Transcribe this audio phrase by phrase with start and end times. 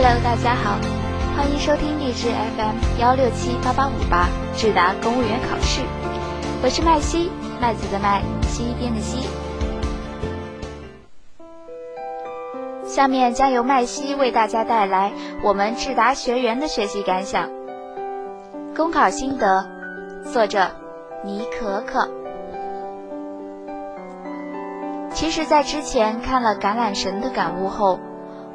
[0.00, 0.78] Hello，大家好，
[1.36, 5.82] 欢迎收听励志 FM 幺六七八八五八智达公务员考试，
[6.62, 9.28] 我是麦西，麦子的麦，西边的西。
[12.86, 15.10] 下面将由麦西为大家带来
[15.42, 17.50] 我们智达学员的学习感想、
[18.76, 19.66] 公考心得，
[20.32, 20.70] 作者
[21.24, 22.08] 倪可可。
[25.12, 27.98] 其实，在之前看了《橄榄神》的感悟后。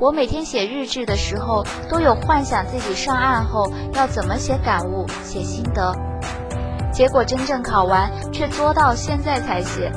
[0.00, 5.92] 我每天写日志的时候，都有幻想自己上岸后要怎么写感悟、写心得。
[6.92, 9.90] 结果真正考完，却作到现在才写。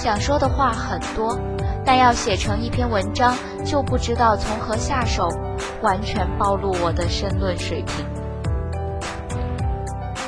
[0.00, 1.38] 想说的话很多，
[1.84, 5.28] 但要写成一篇文章，就不知道从何下手，
[5.82, 8.04] 完全暴露我的申论水平。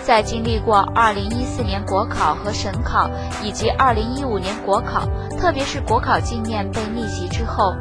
[0.05, 3.11] 在经历过2014年国考和省考，
[3.43, 5.03] 以及2015年国考，
[5.37, 7.75] 特别是国考镜面被逆袭之后。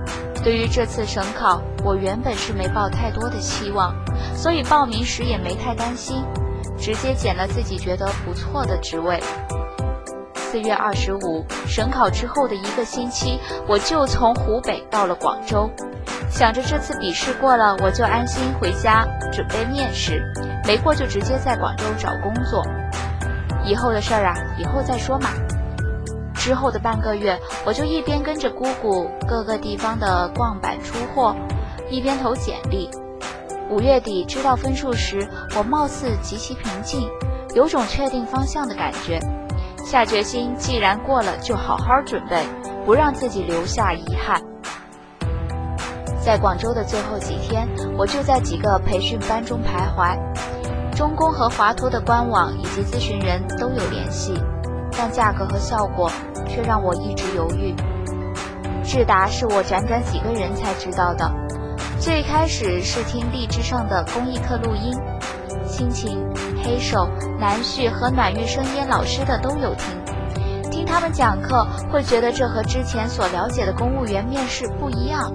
[0.43, 3.93] 对于这次省考，我原本是没抱太多的期望，
[4.35, 6.23] 所以报名时也没太担心，
[6.77, 9.21] 直接捡了自己觉得不错的职位。
[10.35, 15.69] 四月二十五，省考之后的一个星期，我就从湖北到了广州，
[16.29, 20.23] 想着这次笔试过了，我就安心回家准备面试，
[20.65, 22.63] 没过就直接在广州找工作。
[23.65, 25.29] 以后的事儿啊，以后再说嘛。
[26.47, 31.35] 之后的半个月，我就一边跟着姑姑各个地方的逛板出货，
[31.89, 32.89] 一边投简历。
[33.69, 37.09] 五月底知道分数时，我貌似极其平静，
[37.53, 39.19] 有种确定方向的感觉。
[39.85, 42.41] 下决心，既然过了，就好好准备，
[42.85, 44.41] 不让自己留下遗憾。
[46.21, 50.17] 在广州的最后几天，我就在几个培训班中徘徊。
[50.95, 54.33] 中公和华托的官网以及咨询人都有联系，
[54.97, 56.09] 但价格和效果。
[56.47, 57.75] 却让我一直犹豫。
[58.83, 61.29] 智达是我辗转几个人才知道的。
[61.99, 64.93] 最开始是听荔枝上的公益课录音，
[65.65, 66.23] 心情、
[66.63, 67.09] 黑手、
[67.39, 70.71] 南旭和暖玉生烟老师的都有听。
[70.71, 75.33] 听他们讲课，会觉得这和之前所了解的公务员面试不一样。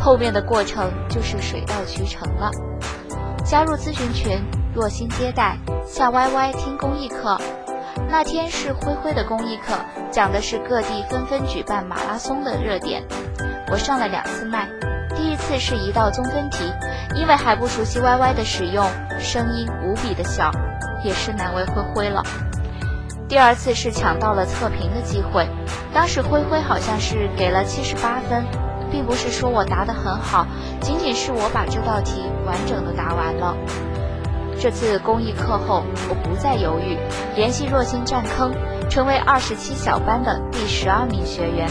[0.00, 2.50] 后面的过程就是水到渠成了。
[3.44, 4.42] 加入咨询群，
[4.74, 7.38] 若心接待，下 YY 听公益课。
[8.08, 9.74] 那天是灰灰的公益课，
[10.10, 13.02] 讲的是各地纷纷举办马拉松的热点。
[13.70, 14.68] 我上了两次麦，
[15.14, 16.72] 第一次是一道综分题，
[17.14, 18.86] 因为还不熟悉 YY 的使用，
[19.18, 20.50] 声音无比的小，
[21.02, 22.22] 也是难为灰灰了。
[23.28, 25.48] 第二次是抢到了测评的机会，
[25.92, 28.44] 当时灰灰好像是给了七十八分，
[28.90, 30.46] 并不是说我答得很好，
[30.80, 33.56] 仅仅是我把这道题完整的答完了。
[34.58, 36.96] 这次公益课后，我不再犹豫，
[37.34, 38.52] 联系若心占坑，
[38.88, 41.68] 成为二十七小班的第十二名学员。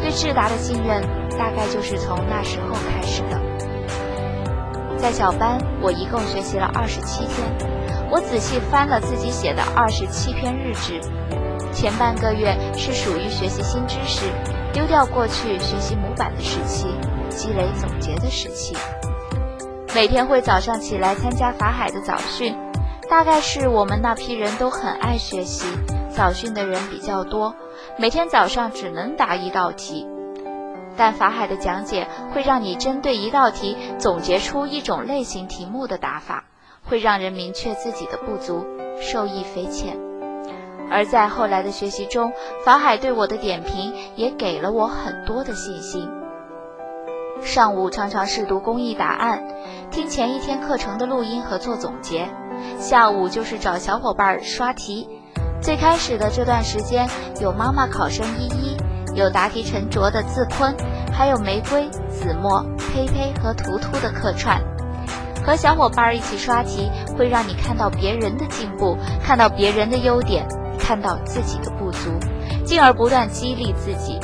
[0.00, 1.02] 对智达的信任，
[1.38, 3.40] 大概就是从那时候开始的。
[4.98, 11.00] 在小班，我一共学习了二十七天，我仔细翻了自己写的二十七篇日志。
[11.72, 14.26] 前半个月是属于学习新知识，
[14.72, 16.88] 丢掉过去学习模板的时期，
[17.30, 18.76] 积累总结的时期。
[19.92, 22.56] 每天会早上起来参加法海的早训，
[23.08, 25.66] 大概是我们那批人都很爱学习，
[26.14, 27.56] 早训的人比较多。
[27.98, 30.06] 每天早上只能答一道题，
[30.96, 36.44] 但法海的讲解会让你针对一道题总结出一种类型题目的答法，
[36.88, 38.64] 会让人明确自己的不足，
[39.00, 39.98] 受益匪浅。
[40.88, 42.32] 而在后来的学习中，
[42.64, 46.08] 法海对我的点评也给了我很多的信心。
[47.42, 49.42] 上午常常试读公益答案，
[49.90, 52.26] 听前一天课程的录音和做总结；
[52.78, 55.08] 下午就是找小伙伴刷题。
[55.60, 57.08] 最开始的这段时间，
[57.40, 58.76] 有妈妈考生依依，
[59.14, 60.74] 有答题沉着的自坤，
[61.12, 62.62] 还有玫瑰、子墨、
[62.92, 64.60] 呸呸和图图的客串。
[65.44, 70.46] 和小伙伴一起刷题，会让你看到别人的进步，看到别人的优点，
[70.78, 72.10] 看到自己的不足，
[72.64, 74.20] 进而不断激励自己。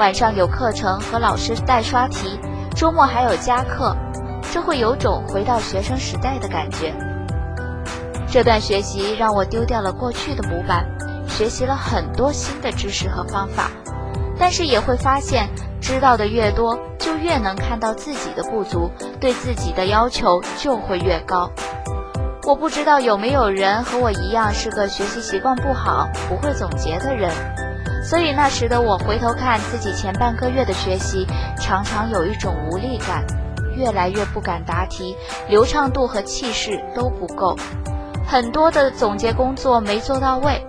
[0.00, 2.40] 晚上有课程和老师带刷题，
[2.74, 3.94] 周末还有加课，
[4.50, 6.94] 这会有种回到学生时代的感觉。
[8.26, 10.86] 这段学习让我丢掉了过去的模板，
[11.28, 13.70] 学习了很多新的知识和方法，
[14.38, 15.50] 但是也会发现，
[15.82, 21.50] 知道的越多，就越能看到自己的不足，对自己的要求就会越高。
[22.44, 27.30] 我不知道有没有人和我一样是个学习习惯不好、不会总结的人。
[28.02, 31.26] 所以那时的我回头看自己前半个月的学习，
[31.58, 33.24] 常常有一种无力感，
[33.76, 35.16] 越来越不敢答题，
[35.48, 37.56] 流畅度和气势都不够，
[38.26, 40.64] 很多的总结工作没做到位。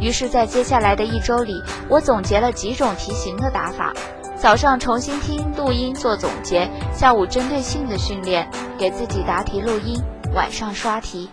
[0.00, 3.92] 于是，在接下来的一周里，我总结了几种题型的打法，
[4.36, 8.48] 早上重新听录音做总结，下午针对性的训练，
[8.78, 10.00] 给自己答题录音，
[10.34, 11.28] 晚上刷题。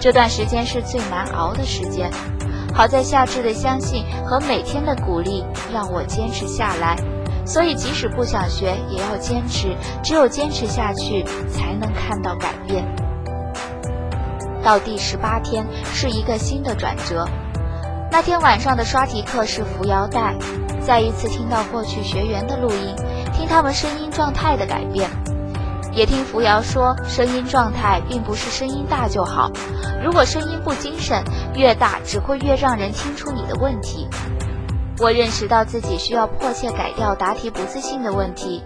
[0.00, 2.10] 这段时间是最难熬的时间，
[2.76, 5.42] 好在夏至的相信和每天的鼓励
[5.72, 6.96] 让我坚持下来。
[7.46, 12.84] 所以即使不想学，也要坚持，只有坚持下去，才能看到改变。
[14.62, 17.24] 到第十八天是一个新的转折。
[18.10, 20.34] 那天晚上的刷题课是扶摇带，
[20.84, 22.96] 再一次听到过去学员的录音，
[23.32, 25.08] 听他们声音状态的改变，
[25.96, 29.50] 也听扶摇说，声音状态并不是声音大就好，
[30.04, 34.06] 如果声音不精神，越大只会越让人听出你的问题。
[34.98, 38.62] 我认识到自己需要迫切改掉答题不自信的问题。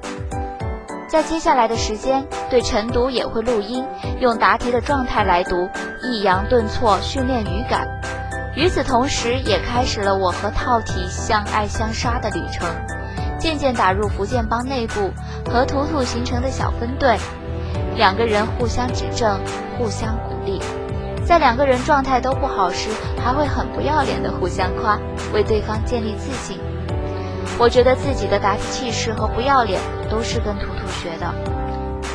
[1.09, 3.87] 在接下来的时间，对晨读也会录音，
[4.19, 5.69] 用答题的状态来读，
[6.03, 7.87] 抑扬顿挫，训练语感。
[8.57, 12.69] 与此同时，也开始了我和套题相爱相杀的旅程，
[13.41, 15.11] 渐渐打入福建帮内部，
[15.51, 17.17] 和图图形成的小分队，
[17.97, 19.41] 两个人互相指正，
[19.79, 20.61] 互相鼓励。
[21.25, 22.91] 在两个人状态都不好时，
[23.25, 24.99] 还会很不要脸的互相夸，
[25.33, 26.61] 为对方建立自信。
[27.59, 31.33] 我觉得自己的答题气势和不要脸都是跟图图学的。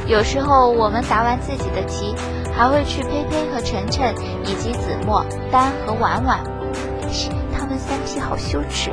[0.07, 2.13] 有时候我们答完自己的题，
[2.55, 4.13] 还会去呸呸和晨晨
[4.43, 6.39] 以及子墨、丹和婉婉，
[7.57, 8.91] 他们三批好羞耻。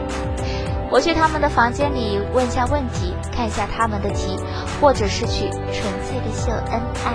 [0.93, 4.37] 我去他们的房间里问下问题，看一下他们的题，
[4.79, 7.15] 或者是去纯粹的秀恩爱。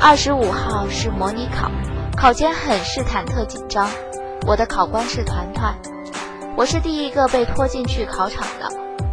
[0.00, 1.70] 二十五号是模拟考，
[2.16, 3.88] 考前很是忐忑紧张。
[4.44, 5.72] 我的考官是团团。
[6.56, 8.68] 我是第一个被拖进去考场的，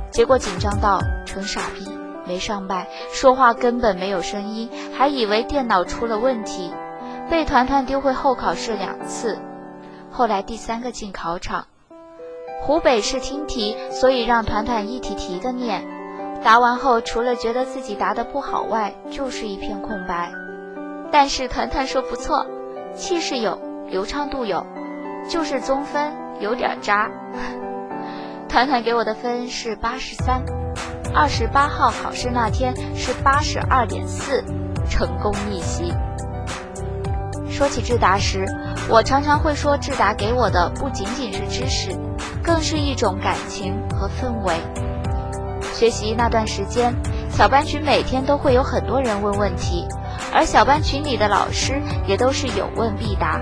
[0.10, 1.88] 结果紧张到成傻逼，
[2.26, 6.74] 没上麦，说话根本没有声音，还以为电脑出了问题，
[7.30, 9.38] 被团团丢回候考室两次。
[10.10, 11.68] 后来第三个进考场，
[12.62, 15.84] 湖北是听题，所以让团团一题题的念，
[16.44, 20.32] 答完后除了觉得自己答得不好外，就是一片空白。
[21.12, 22.46] 但是团团说不错，
[22.94, 23.60] 气势有，
[23.90, 24.66] 流畅度有，
[25.30, 26.12] 就是综分。
[26.40, 27.10] 有点渣，
[28.48, 30.44] 团团给我的分是八十三，
[31.12, 34.44] 二十八号考试那天是八十二点四，
[34.88, 35.92] 成功逆袭。
[37.58, 38.46] 说起智达时，
[38.88, 41.90] 我常常会说，智达给我的不仅仅是知识，
[42.44, 44.54] 更是一种感情和氛围。
[45.74, 46.94] 学习那段时间，
[47.32, 49.88] 小班群每天都会有很多人问问题，
[50.32, 53.42] 而小班群里的老师也都是有问必答。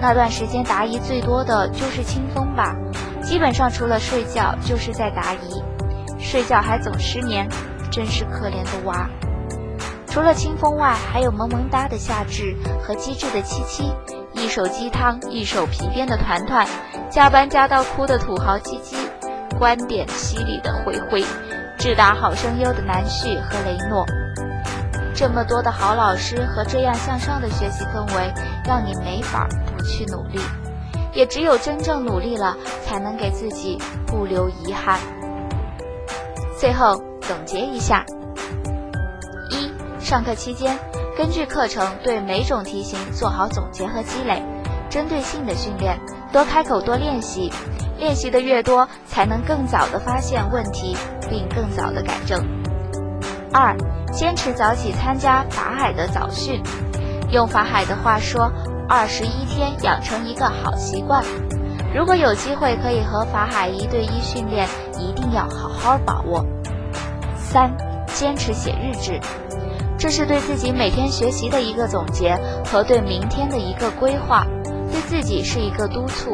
[0.00, 2.74] 那段时间答疑最多的就是清风吧，
[3.22, 5.62] 基本上除了睡觉就是在答疑，
[6.18, 7.48] 睡觉还总失眠，
[7.92, 9.08] 真是可怜的娃。
[10.16, 13.92] 除了清风外，还有萌萌哒的夏至和机智的七七，
[14.32, 16.66] 一手鸡汤一手皮鞭的团团，
[17.10, 18.96] 加班加到哭的土豪鸡鸡，
[19.58, 21.22] 观点犀利的灰灰，
[21.78, 24.06] 智达好声优的南旭和雷诺。
[25.14, 28.32] 这么多的好老师和这样向上的学习氛围，
[28.64, 29.46] 让你没法
[29.76, 30.40] 不去努力。
[31.12, 33.76] 也只有真正努力了，才能给自己
[34.06, 34.98] 不留遗憾。
[36.58, 38.02] 最后总结一下：
[40.06, 40.78] 上课期间，
[41.18, 44.40] 根据课程对每种题型做好总结和积累，
[44.88, 45.98] 针对性的训练，
[46.32, 47.52] 多开口多练习，
[47.98, 50.96] 练习的越多，才能更早的发现问题，
[51.28, 52.40] 并更早的改正。
[53.52, 53.76] 二。
[54.12, 56.62] 坚持早起参加法海的早训，
[57.32, 58.52] 用法海的话说，
[58.88, 61.24] 二十一天养成一个好习惯。
[61.92, 64.68] 如果有机会可以和法海一对一训练，
[65.00, 66.46] 一定要好好把握。
[67.36, 67.76] 三，
[68.14, 69.20] 坚持写日志，
[70.06, 74.46] 这是对自己每天学习的一个总结和对明天的一个规划，
[74.88, 76.32] 对自己是一个督促。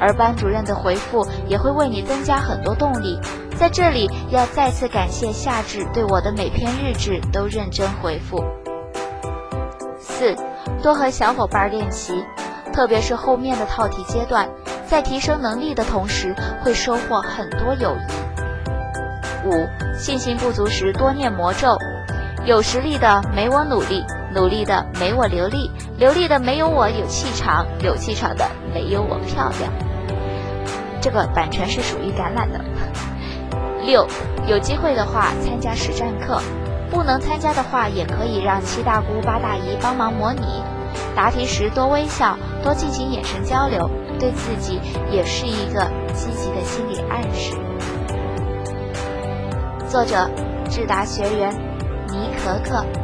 [0.00, 3.20] 而班主任的回复也会为你增加很多动力。
[3.58, 8.42] 在这里要再次感谢夏至对我的每篇日志都认真回复。
[9.98, 10.34] 四，
[10.82, 12.24] 多和小伙伴练习，
[12.72, 14.48] 特别是后面的套题阶段，
[14.86, 19.46] 在提升能力的同时会收获很多友谊。
[19.46, 19.52] 五，
[19.98, 21.76] 信心不足时多念魔咒，
[22.46, 29.72] 有实力的没我努力，努力的没我流利，流利的没有我有气场，有气场的没有我漂亮。
[31.00, 32.60] 这个版权是属于橄榄的。
[33.86, 34.06] 六，
[34.46, 36.38] 有机会的话参加实战课，
[36.90, 40.62] 不能参加的话也可以让七大姑八大姨帮忙模拟。
[41.16, 44.78] 答题时多微笑，多进行眼神交流，对自己
[45.10, 47.54] 也是一个积极的心理暗示。
[49.88, 50.28] 作者：
[50.68, 51.52] 智达学员，
[52.44, 53.03] 可可。